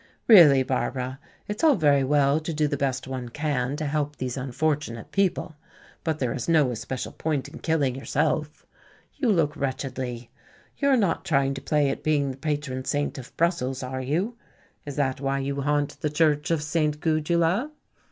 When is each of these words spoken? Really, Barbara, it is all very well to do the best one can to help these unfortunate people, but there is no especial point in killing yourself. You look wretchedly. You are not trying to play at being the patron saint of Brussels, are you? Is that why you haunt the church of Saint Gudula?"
Really, 0.27 0.63
Barbara, 0.63 1.19
it 1.47 1.57
is 1.57 1.63
all 1.63 1.75
very 1.75 2.03
well 2.03 2.39
to 2.39 2.51
do 2.55 2.67
the 2.67 2.75
best 2.75 3.07
one 3.07 3.29
can 3.29 3.75
to 3.77 3.85
help 3.85 4.15
these 4.15 4.35
unfortunate 4.35 5.11
people, 5.11 5.57
but 6.03 6.17
there 6.17 6.33
is 6.33 6.49
no 6.49 6.71
especial 6.71 7.11
point 7.11 7.47
in 7.47 7.59
killing 7.59 7.95
yourself. 7.95 8.65
You 9.17 9.29
look 9.29 9.55
wretchedly. 9.55 10.31
You 10.79 10.87
are 10.89 10.97
not 10.97 11.23
trying 11.23 11.53
to 11.53 11.61
play 11.61 11.91
at 11.91 12.01
being 12.03 12.31
the 12.31 12.37
patron 12.37 12.83
saint 12.83 13.19
of 13.19 13.37
Brussels, 13.37 13.83
are 13.83 14.01
you? 14.01 14.35
Is 14.87 14.95
that 14.95 15.21
why 15.21 15.37
you 15.37 15.61
haunt 15.61 16.01
the 16.01 16.09
church 16.09 16.49
of 16.49 16.63
Saint 16.63 16.99
Gudula?" 16.99 17.69